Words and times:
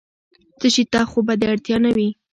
څه 0.59 0.67
شي 0.73 0.83
ته 0.91 0.99
خو 1.09 1.19
به 1.27 1.33
دې 1.41 1.47
اړتیا 1.51 1.77
نه 1.85 1.91
وي؟ 1.95 2.07